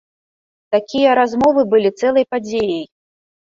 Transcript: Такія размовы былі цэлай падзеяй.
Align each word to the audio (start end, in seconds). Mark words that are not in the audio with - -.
Такія 0.75 1.11
размовы 1.21 1.67
былі 1.77 1.95
цэлай 2.03 2.29
падзеяй. 2.33 2.85